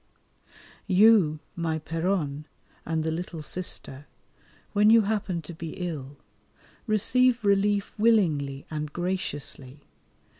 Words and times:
You, 0.87 1.41
my 1.55 1.77
Péronne, 1.77 2.45
and 2.87 3.03
the 3.03 3.11
little 3.11 3.43
Sister, 3.43 4.07
when 4.73 4.89
you 4.89 5.01
happen 5.01 5.43
to 5.43 5.53
be 5.53 5.73
ill, 5.75 6.17
receive 6.87 7.45
relief 7.45 7.93
willingly 7.99 8.65
and 8.71 8.91
graciously. 8.91 9.81